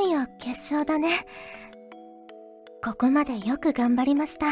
[0.00, 1.26] いよ決勝だね。
[2.82, 4.46] ここまでよく頑張りました。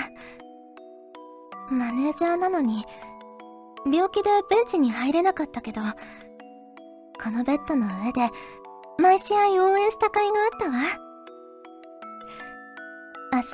[1.71, 2.85] マネージャーなのに、
[3.91, 5.81] 病気でベンチに入れなかったけど、
[7.23, 8.29] このベッドの上で、
[8.99, 11.09] 毎試合応援した甲斐があったわ。
[13.33, 13.49] 明日、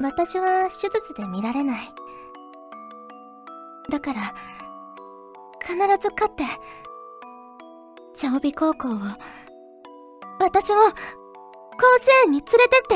[0.00, 1.80] 私は手術で見られない。
[3.90, 4.34] だから、
[5.60, 6.44] 必ず勝って、
[8.14, 8.98] 茶帯高校を、
[10.40, 10.92] 私を、甲
[12.00, 12.94] 子園に連れてって。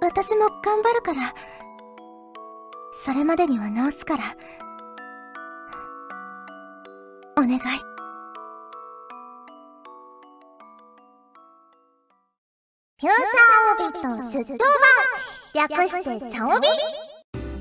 [0.00, 1.34] 私も頑張るから、
[3.04, 4.24] それまでには治すから、
[7.36, 7.60] お願い。
[12.98, 14.58] フューチャーオビット出張
[15.54, 16.66] 版略してチャオビ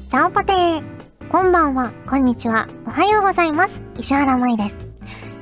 [0.07, 3.81] チャオポテーこんばんは、こんにちは、おはようございます。
[3.97, 4.84] 石原舞です。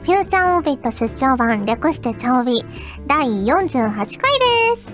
[0.03, 2.61] フューチャーオービット出張版略してチャオビ
[3.07, 4.17] 第48回で
[4.75, 4.92] す。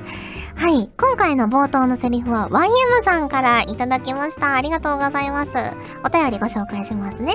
[0.59, 0.89] はい。
[0.97, 4.57] 今回の冒頭のセリフは YM さんからいただきました。
[4.57, 5.51] ありがとうございます。
[6.05, 7.31] お便りご紹介しますね。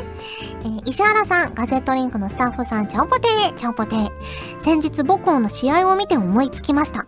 [0.60, 4.10] えー、石原さん、ガジェットリンクのスタッフさん、チャオポテー、チャオポテー。
[4.62, 7.06] 先日母校の試合を見て思いつきました。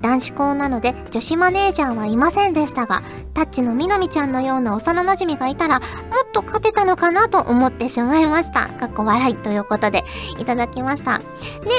[0.00, 3.02] 男子校なので女子マネージャーはいませんでしたが、
[3.34, 8.68] タッチのみなみちゃんのような幼馴染がいたら、もっと勝てたのかなと思ってしまいました。
[8.68, 10.04] かっこ笑いということで、
[10.38, 11.18] いただきました。
[11.18, 11.24] ね、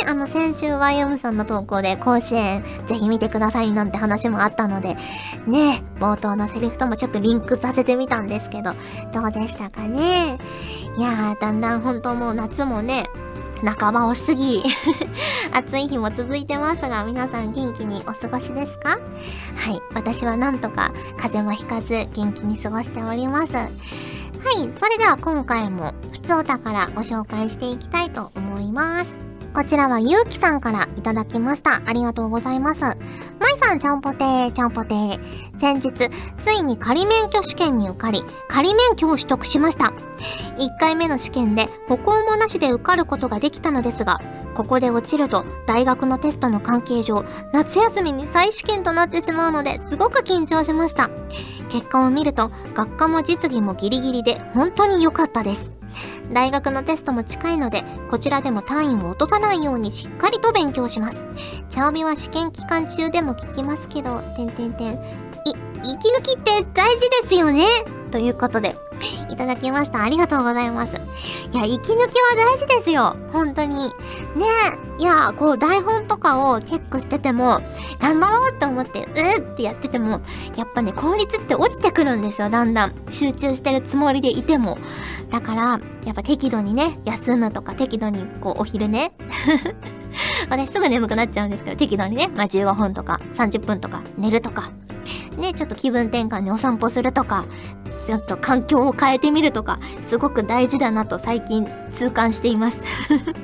[0.07, 4.97] あの、先週 YM さんの投稿で甲子園、ぜひ見てくださいなんて話もあったので、
[5.45, 8.73] ね、冒頭のセリフともちょっとリンクさせてみたんですけど、
[9.13, 10.37] どうでしたかね？
[10.97, 13.05] いやー、だんだん本当もう夏もね、
[13.63, 14.63] 半ばを過ぎ
[15.53, 18.97] 暑い日も続いてますが、皆さん元気にお過ごしですか？
[19.55, 19.81] はい。
[19.93, 23.53] 私はなんとか風邪もひかず元気に過ごしております。
[23.53, 23.69] はい。
[24.55, 29.26] それでは今回も普通お宝ご紹介していきたいと思います。
[29.57, 31.81] こちらはゆうきさんからいただきました。
[31.83, 32.83] ありがとうございます。
[32.83, 32.95] まい
[33.59, 35.19] さん、ちゃんぽてー、ちゃんぽてー。
[35.59, 39.85] 先日、ついに仮免許試験に受かり、仮免許を取得しました。
[40.59, 44.21] 1回目の試験で歩行もなしで受かることができたのですが、
[44.53, 51.09] ここで落ちると大学のテストの関係上、夏休みに再試験となってしまうのですごく緊張しました。
[51.69, 55.71] 結果を見ると、学科も実技もギリギリで本当に良かったです。
[56.31, 61.25] 大学のテストも近いので、こちらでも単位を落とさないようにしっかりと勉強します。
[61.69, 64.93] チャオビは試験期間中でも聞きますけど、てんてんてん。
[64.93, 64.97] い、
[65.83, 67.65] 息抜きって大事ですよね
[68.11, 68.75] ということで、
[69.29, 70.03] いただきました。
[70.03, 70.95] ありがとうございます。
[70.95, 73.15] いや、息抜きは大事ですよ。
[73.31, 73.75] 本当に。
[74.35, 74.45] ね
[74.99, 75.01] え。
[75.01, 77.61] いや、こう台本とかをチェックしてても、
[77.99, 80.21] 頑張ろうって思って、うーってやってても、
[80.55, 82.95] やっぱね、効率って落ちてくるんですよ、だんだん。
[83.11, 84.77] 集中してるつもりでいても。
[85.29, 85.61] だから、
[86.05, 89.11] やっぱ適度にね、休むとか適度にこうお昼 ね。
[90.49, 94.71] 私すぐ眠くなっちゃうんですけど、適度にね、まあ15分とか30分とか寝るとか、
[95.37, 97.45] ね、ちょっと気分転換にお散歩するとか、
[98.05, 102.77] ちょっと環境を変えてみるとか、すごく大事だなと最近痛感しています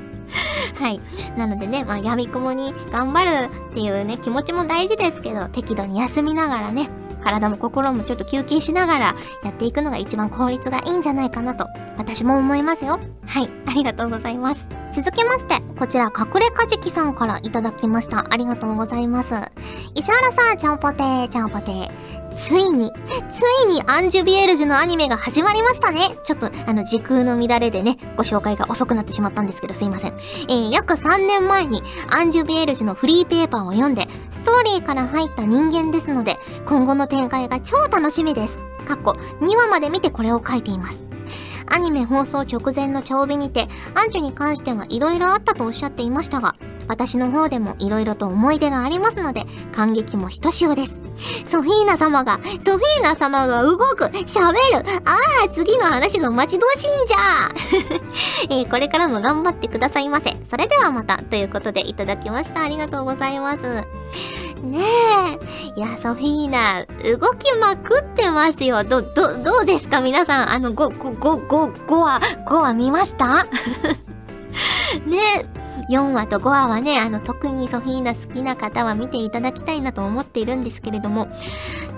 [0.76, 1.00] はい。
[1.36, 6.88] なのでね、まあ、闇雲に頑張るっていうね、気持ちも大事ですけど、適度に休みながらね、
[7.24, 11.66] 体も心もちょっと休憩しながらやっていくのが一番効率がいいんじゃないかなと、
[11.98, 13.00] 私も思いますよ。
[13.26, 13.50] はい。
[13.66, 14.66] ありがとうございます。
[14.92, 18.26] 続きまして、こちら、隠れカジキさんからいただきました。
[18.30, 19.34] ありがとうございます。
[19.94, 22.03] 石原さん、ちゃんぽてー、ちゃんぽてー。
[22.36, 22.92] ついに、
[23.30, 26.16] ついにアンジュビエルジュのアニメが始まりましたね。
[26.24, 30.14] ちょっと、あの、時空の乱れでね、ご紹介が遅くなってしまったんですけど、すいません。
[30.48, 36.36] えー、約3年前にアンジュビエルジュのフリーペーパーを読んで、ストーリーから入った人間ですので、
[36.66, 38.58] 今後の展開が超楽しみです。
[38.86, 41.00] かっこ、2話まで見てこれを書いています。
[41.66, 46.54] アニメ放送直前の茶帯にて、アンジュに関しては色々あったとおっしゃっていましたが、
[46.88, 50.98] 私の方でも色々と思い出がありますので、感激もひとしおです。
[51.46, 57.18] ソフィーナ様が、ソフィーナ様が動く、喋る、ああ、次の話が待ち遠しいんじゃ
[58.50, 60.30] えー、これからも頑張ってくださいませ。
[60.50, 62.62] それではまた、ということでいただきました。
[62.62, 63.58] ありがとうございます。
[64.62, 64.78] ね
[65.76, 65.78] え。
[65.78, 68.82] いや、ソフィーナ、動きまくってますよ。
[68.84, 70.00] ど、ど、どうですか？
[70.00, 73.44] 皆さん、あの、ご、ご、ご、ご、ごは、ごは見ました？
[75.06, 75.63] ねえ。
[75.88, 81.26] 4話と5話はね、あの、特にソフィーナ好きな方は見ていただきたいなと思っているんですけれども、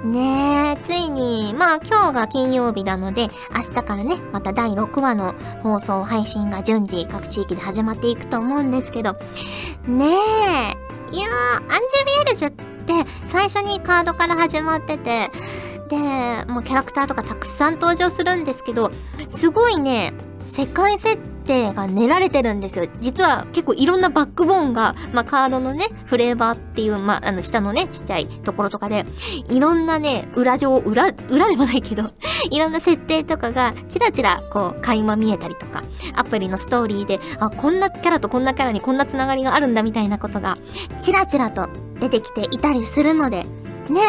[0.04, 9.12] ねえ、ついに、まあ今日が金曜日なので、明日からね、また第6話の放送配信が順次各地域で始まっていくと思うんですけど、
[9.86, 10.06] ねえ、
[11.12, 15.30] いやー、アンジュビエルジュって最初にカードから始まってて、
[15.88, 15.96] で、
[16.52, 18.90] もうキャラクターとかたくさん登場するんですけど、
[19.28, 20.12] すごいね、
[20.52, 22.86] 世界設定が練られてるんですよ。
[23.00, 29.04] 実は結構いろんなバックボーンが、まあ、カードのね、フレーバーっていう、まあ、あの、下のね、ちっちゃいところとかで、
[29.48, 32.10] いろんなね、裏上、裏、裏でもないけど、
[32.50, 35.82] いろんな設定とかが、ちらちら、こう、垣間見えたりとか、
[36.14, 40.58] アプリのストーリーで、あ、こんなキャラとこんなキャラにこんなつながりがあるんだみたいなことが、
[40.98, 41.68] ちらちらと
[42.00, 43.44] 出てきていたりするので、
[43.90, 44.00] ね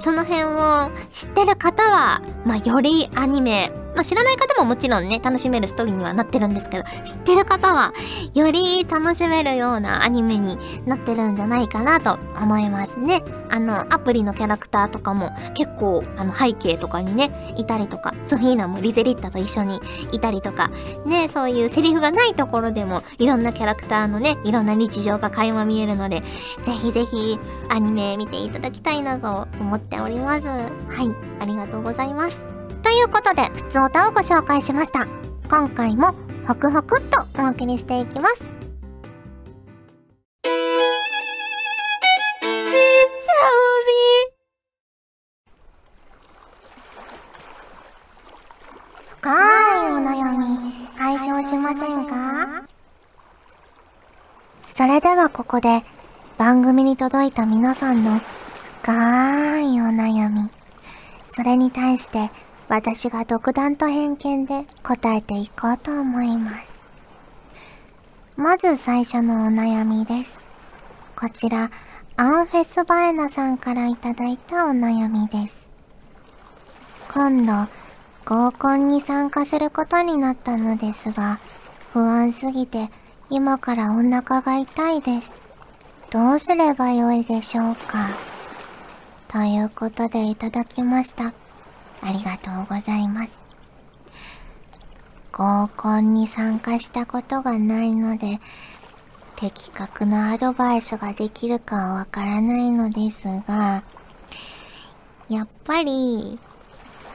[0.00, 7.92] その辺を知ってる方は、まあ、よりアニメ、まあ、知らない方ももちろんね、楽しめるストーリーにはなってるんですけど、知ってる方は、
[8.34, 13.22] より楽しめるようなアニメになってるんじゃないかなと思いますね。
[13.50, 19.80] あの、アプリのキャラクターとかも結構、あの、背景とかにね、いたりとか、ソフィーナもリゼリッタと一緒に
[20.12, 20.70] いたりとか、
[21.04, 26.22] ね、そういうセリフがないところでも、いろんなキャラクターのね、いろんな日常が垣間見えるので、
[26.64, 30.46] ぜひぜひ、アニメ見ていただきたいなと思っております。
[30.46, 32.51] はい、ありがとうございます。
[33.02, 35.08] ということで、普通歌をご紹介しました。
[35.48, 36.14] 今回も、
[36.46, 38.36] ホクホクっとお送りしていきます。
[49.18, 52.62] 深いお悩み解消しませんか？
[54.68, 55.82] それではここで
[56.38, 58.20] 番組に届いた皆さんの
[58.82, 60.48] 深いお悩み
[61.26, 62.30] それに対して
[62.72, 66.80] 私が独断と偏見で答えていこうと思います
[68.34, 70.38] まず最初のお悩みです
[71.14, 71.70] こちら
[72.16, 75.56] アンフェスバエナさんからいただいたお悩みです
[77.12, 77.52] 今度
[78.24, 81.40] 合コンに参加することになったのですが、
[81.92, 82.88] 不安すぎて
[83.28, 85.38] 今からお腹が痛いです。
[86.10, 88.16] どうすればよいでしょうか？
[89.28, 91.34] ということでいただきました。
[92.02, 93.38] ありがとうございます。
[95.32, 98.38] 合コンに参加したことがないので、
[99.36, 103.82] 的確なアドバイスができるかはわからないのですが、
[105.28, 106.38] やっぱり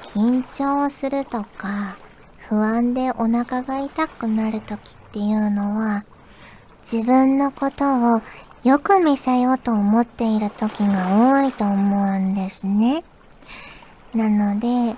[0.08, 1.98] 緊張するとか
[2.38, 6.06] 不安でお腹が痛くなる時っていうのは
[6.82, 8.22] 自分のことを
[8.64, 13.04] よく見せようと思っている時が多いと思うんですね。
[14.18, 14.98] なので、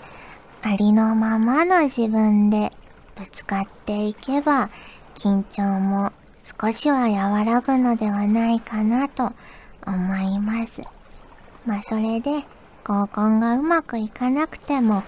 [0.61, 2.71] ありのままの自分で
[3.15, 4.69] ぶつかっていけば
[5.13, 6.13] 緊張も
[6.61, 9.33] 少しは和らぐのではないかなと
[9.85, 10.83] 思います。
[11.65, 12.45] まあそれで
[12.85, 15.03] 合コンがうまくいかなくても、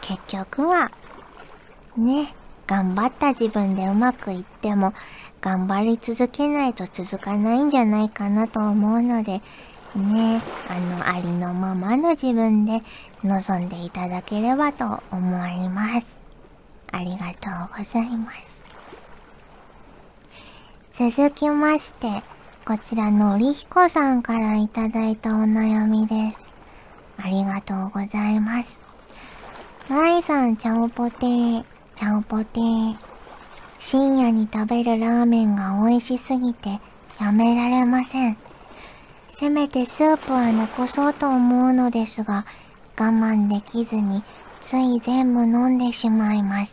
[0.00, 0.90] 結局は、
[1.96, 2.34] ね、
[2.66, 4.92] 頑張った自分でうまくいっても、
[5.40, 9.40] 頑張り続けないと続かないんじゃないかなと思うので、
[9.98, 12.82] ね、あの、ありのままの自分で
[13.22, 16.06] 望んでいただければと思います。
[16.92, 18.64] ありがとうございます。
[20.92, 22.22] 続きまして、
[22.64, 26.42] こちらのりひこさんからいただいたお悩みです。
[27.18, 28.78] ありがとうございます。
[29.88, 31.64] マイさん、ちゃおぽてー、
[31.96, 32.96] ちゃおぽてー。
[33.78, 36.78] 深夜に食べるラーメンが美味しすぎて
[37.20, 38.36] やめられません。
[39.42, 42.46] せめてスープは残そうと思うのですが、
[42.96, 44.22] 我慢できずに
[44.60, 46.72] つい全部飲んでしまいます。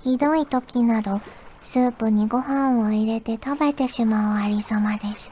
[0.00, 1.22] ひどい時など、
[1.62, 5.30] スープにご飯を入れて食べてしまうありさまです。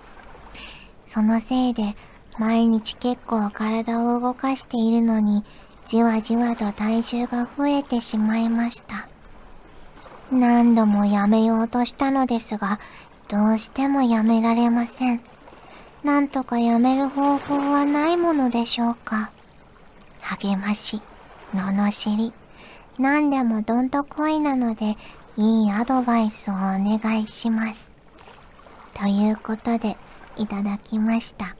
[1.04, 1.94] そのせいで、
[2.38, 5.44] 毎日結構体を動かしているのに、
[5.84, 9.10] じわじわと体重が増えてしまいました。
[10.32, 12.80] 何度もやめようとしたのですが、
[13.28, 15.20] どうしてもやめられません。
[16.02, 19.30] なんとかやめる方法はないものでしょうか。
[20.20, 21.02] 励まし、
[21.54, 22.32] 罵り、
[22.98, 24.96] 何でもどんとこいなので、
[25.36, 27.80] いいアドバイスをお願いします。
[28.94, 29.96] ということで、
[30.36, 31.54] いただきました。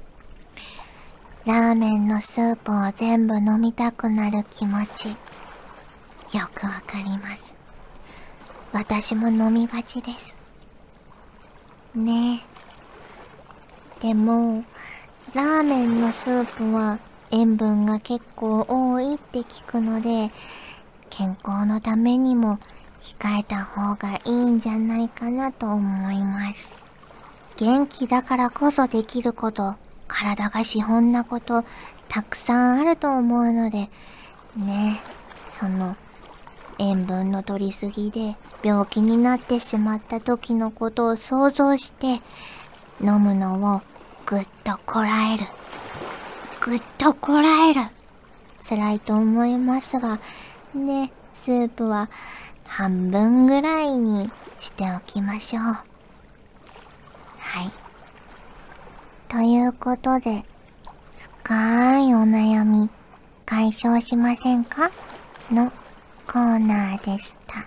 [1.45, 7.43] ラーメンのスープを全部飲みたくなる気持ち、よくわかります。
[8.73, 10.35] 私も飲みがちです。
[11.95, 12.50] ねえ。
[14.01, 14.65] でも、
[15.35, 16.99] ラーメンのスープは
[17.31, 20.31] 塩分が結構多いって聞くので、
[21.11, 22.59] 健康のためにも
[23.03, 26.73] 控えた方がいいんじゃないかなと思います。
[27.57, 29.75] 元気だからこそできること
[30.09, 31.65] 体が資本なこと
[32.09, 33.91] たくさんあると思うので、
[34.57, 35.01] ね、
[35.53, 35.95] その
[36.79, 42.23] 塩分の取りすぎで病気になってしまった時のことを想像して
[43.03, 43.83] 飲むのを
[44.31, 45.45] ぐっとこらえる。
[46.61, 47.81] ぐっとこらえる。
[48.65, 50.21] 辛いと思いますが、
[50.73, 52.09] ね、スープは
[52.65, 55.63] 半分ぐらいにしておきましょう。
[55.65, 55.81] はい。
[59.29, 60.45] ということで、
[61.43, 62.89] 深いお悩み
[63.45, 64.93] 解消しませんか？
[65.51, 65.73] の
[66.29, 67.67] コーナーでした。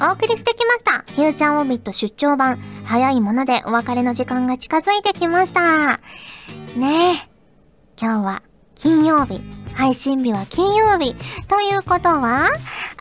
[0.00, 1.12] お送りしてきました。
[1.14, 2.58] フューチャーオビット出張版。
[2.84, 6.00] 早いものでお別れの時間が近づいてきました。
[6.76, 7.28] ねえ。
[7.96, 8.42] 今日は
[8.74, 9.40] 金曜日。
[9.74, 11.14] 配信日は金曜日。
[11.48, 12.48] ということは、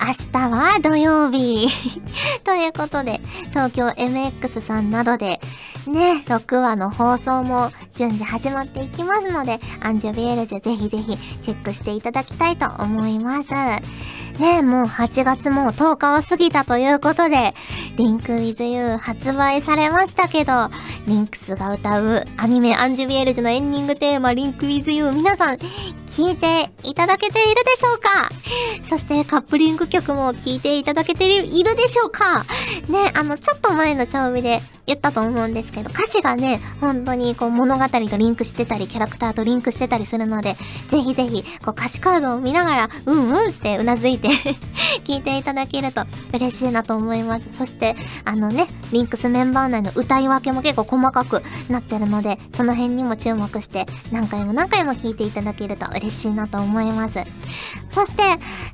[0.02, 1.68] 明日は土曜日。
[2.44, 5.40] ということで、東京 MX さんなどで、
[5.86, 13.50] ね、6話の放送も順次始まっていきますので、アンジュビエルジュぜひぜひチェックしていただきたいと思います。
[14.40, 17.54] ねえもう8月も10日を過ぎたということで、
[17.98, 20.70] Link with U 発売されましたけど、
[21.06, 25.12] L.I.N.K.s が歌うアニメアンジュ・ヴィエルジュのエンディングテーマ Link with U。
[25.12, 25.60] 皆さん
[26.16, 28.30] 聞いていただけているでしょうか？
[28.88, 32.44] そしてカップリング曲も聞いていただけているでしょうか？
[32.88, 40.56] ね、あの、ちょっと前の調味で言ったと思うんですけど、歌詞がね、本当にこう物語とリンクしてたり、キャラクターとリンクしてたりするので、
[40.92, 44.28] ぜひぜひ、こう歌詞カードを見ながら、うんうんってうなずいて
[45.06, 46.04] 聞いていただけると
[46.34, 47.44] 嬉しいなと思います。
[47.58, 57.20] そして、あのね、リンクスメンバー内の歌い分けも結構細かくなってるので、その辺にも注目して、何回も何回も聞いていただけると嬉嬉しいなと思います。
[57.90, 58.24] そして、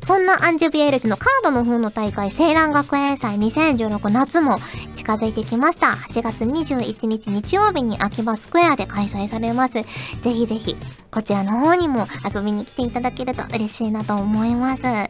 [0.03, 4.59] そんなアンジュビエルジのカードの方の大会、青蘭学園祭2016夏も
[4.95, 5.87] 近づいてきました。
[5.87, 9.73] 8月21日日曜日に秋葉スクエアで開催されます。
[9.73, 9.83] ぜ
[10.23, 10.75] ひぜひ、
[11.11, 14.83] こちらの方にも遊びに来ていただけると嬉しいなと思います。
[14.83, 15.09] ね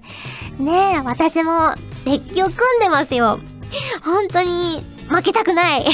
[0.60, 1.74] え、私も
[2.06, 3.40] デッキを組んでますよ。
[4.04, 5.86] 本当に負けたくない。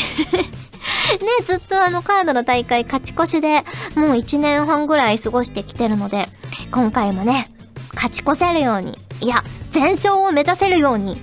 [1.13, 3.61] ね、ずっとあのカードの大会勝ち越しで
[3.95, 6.25] もう1年半ぐらい過ごしてきてるので、
[6.71, 7.49] 今回もね、
[7.93, 11.17] 勝ち越せるように、いや、全勝を目指せるように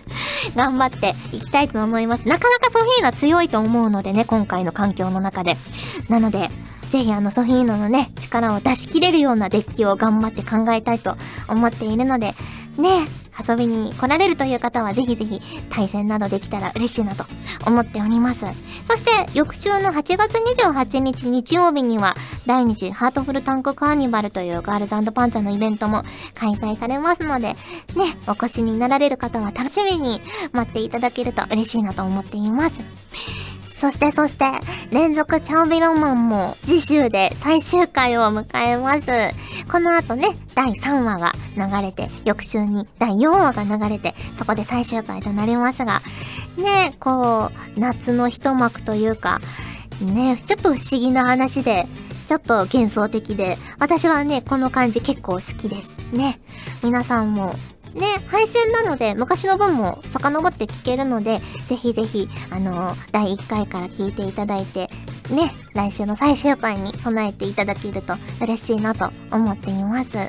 [0.54, 2.28] 頑張っていきたいと思います。
[2.28, 5.56] なかなかソフィーナ強いと思うのでね、今回の環境の中で。
[6.08, 6.50] なので、
[6.90, 11.16] ぜひあのソフィーナのね、力を出し切れるようなデッキを頑張って考えたいと
[11.48, 12.34] 思っているので、
[12.78, 13.06] ね、
[13.38, 17.24] 遊びに来られるという方はぜひぜひ対戦などできたら嬉しいなと
[17.66, 18.44] 思っております。
[18.84, 22.14] そして翌週の8月28日日曜日には
[22.46, 26.02] 第2次ハートフルタンクカーニバルというガールズパンツァのイベントも
[26.34, 27.56] 開催されますので、ね、
[28.28, 30.20] お越しになられる方は楽しみに
[30.52, 33.43] 待っていただけると嬉しいなと思っています。
[33.84, 34.46] そしてそして、
[34.92, 39.10] 連続チャオビロマンも次週で最終回を迎えます。
[39.70, 46.00] この後ね、第3話が流れて、翌週に第4話が流れて、そこで最終回となりますが、
[46.56, 49.42] ね、こう、夏の一幕というか、
[50.00, 51.86] ね、ちょっと不思議な話で、
[52.26, 55.90] ちょっと幻想的で、私はね、この感じ結構好きです。
[56.10, 56.38] ね。
[56.82, 57.54] 皆さんも
[57.94, 64.88] ね、配信なので昔の分も遡って聞けるので、ぜひぜひ、あのー、第1回から聞いていただいて、
[65.30, 70.16] ね、来週の最終回に備えていただけると嬉しいなと思っています。
[70.16, 70.24] は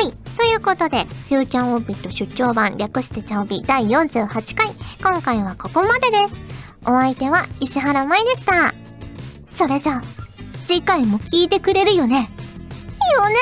[0.00, 0.12] い。
[0.36, 4.74] ということで、フューチャーオービット出張版略してチャオビ第48回。
[5.02, 6.40] 今回はここまでです。
[6.82, 8.74] お相手は石原舞でした。
[9.56, 10.02] それじゃあ、
[10.64, 12.28] 次回も聞いてくれるよね
[13.14, 13.36] よね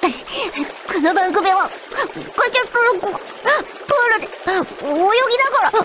[0.00, 0.08] こ
[1.00, 3.12] の番組は、ガジェットのプー
[4.14, 5.84] ルで泳ぎながら、遅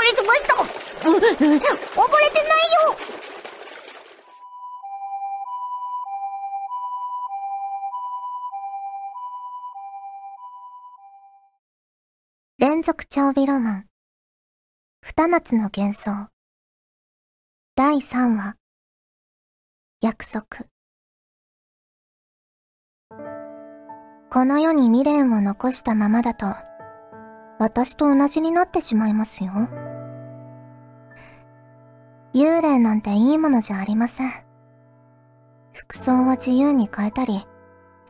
[0.00, 0.50] れてました。
[0.60, 1.60] 遅れてないよ
[12.58, 13.86] 連続長尾ロマン。
[15.02, 16.30] 二夏の幻想。
[17.76, 18.56] 第三話。
[20.00, 20.66] 約束。
[24.28, 26.46] この世に未練を残したままだと、
[27.58, 29.52] 私と同じになってしまいますよ。
[32.34, 34.30] 幽霊なんていいものじゃありません。
[35.72, 37.46] 服装は自由に変えたり、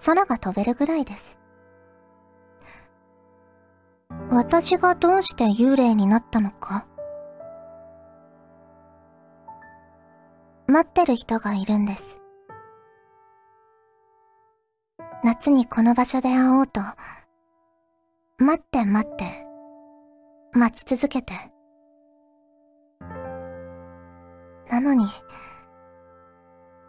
[0.04, 1.38] 空が飛べるぐらいです。
[4.30, 6.87] 私がどうして幽霊になったのか
[10.66, 12.18] 待ってる人がいるんです。
[15.25, 16.80] 夏にこの場所で会おうと、
[18.38, 19.46] 待って待って、
[20.52, 21.35] 待ち続けて。
[24.70, 25.06] なのに、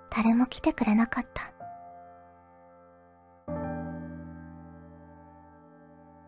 [0.10, 1.54] 誰も来てくれなかった。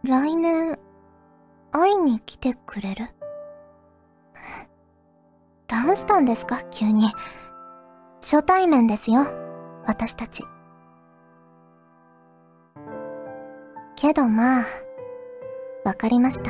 [0.03, 0.79] 来年、
[1.71, 3.07] 会いに来てくれる？
[5.67, 6.63] どうしたんですか？
[6.71, 7.11] 急に。
[8.21, 9.25] 初対面ですよ、
[9.85, 10.43] 私たち。
[14.09, 14.65] けどまあ、
[15.85, 16.49] わかりました。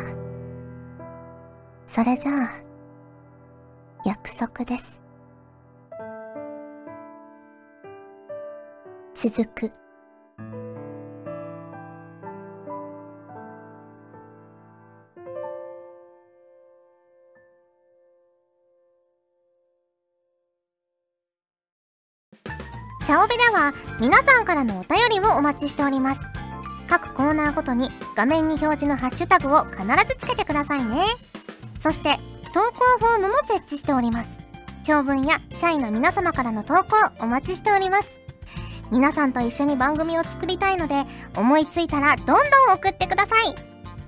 [1.88, 2.50] それじゃあ、
[4.06, 4.98] 約束です。
[9.13, 9.72] 続く。
[23.06, 26.38] チャオベでは皆さんからのお便りをお待ちしております。
[26.89, 31.03] 各コーナーごとに画面に表示のハッシュタグを必ずつけてくださいね。
[31.84, 32.15] そして
[32.51, 34.29] 投稿フォームも設置しております。
[34.84, 38.10] 長文や社員の皆様からの投稿お待ちしております。
[38.91, 41.03] 皆さんと一緒に番組を作りたいので
[41.36, 42.38] 思いついたらどんどん
[42.74, 43.55] 送ってください。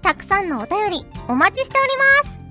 [0.02, 1.90] たくさんのお便りお待ちしており
[2.26, 2.42] ます。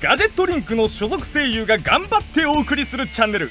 [0.00, 3.50] ガジェットリンクの所属声優が頑張ってお送りするチャンネル